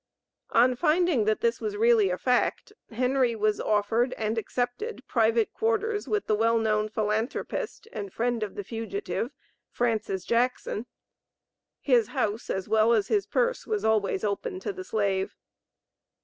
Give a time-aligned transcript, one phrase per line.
[0.49, 6.07] On finding that this was really a fact, Henry was offered and accepted private quarters
[6.07, 9.29] with the well known philanthropist and friend of the fugitive,
[9.69, 10.87] Francis Jackson.
[11.81, 15.35] His house as well as his purse was always open to the slave.